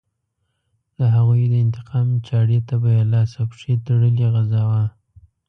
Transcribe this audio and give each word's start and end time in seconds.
د 0.97 0.99
هغوی 1.15 1.43
د 1.49 1.55
انتقام 1.65 2.07
چاړې 2.27 2.59
ته 2.67 2.75
به 2.81 2.89
یې 2.95 3.03
لاس 3.13 3.31
او 3.39 3.45
پښې 3.51 3.73
تړلې 3.87 4.27
غځاوه. 4.33 4.83